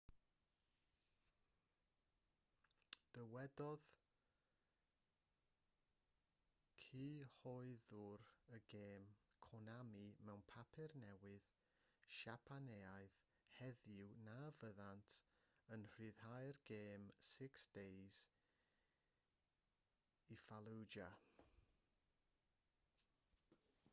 [3.17, 3.89] dywedodd
[6.85, 8.23] cyhoeddwr
[8.59, 9.05] y gêm
[9.47, 11.47] konami mewn papur newydd
[12.21, 13.21] siapaneaidd
[13.59, 15.19] heddiw na fyddant
[15.77, 18.23] yn rhyddhau'r gêm six days
[20.33, 21.13] in fallujah